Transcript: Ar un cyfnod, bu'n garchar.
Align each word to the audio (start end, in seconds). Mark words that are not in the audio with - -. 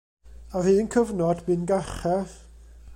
Ar 0.61 0.67
un 0.79 0.89
cyfnod, 0.95 1.39
bu'n 1.51 1.63
garchar. 1.73 2.29